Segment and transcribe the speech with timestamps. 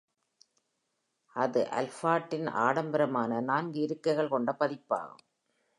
[1.35, 5.23] அது Alphard-இன் ஆடம்பரமான, நான்கு இருக்கைகள் கொண்ட பதிப்பாகும்.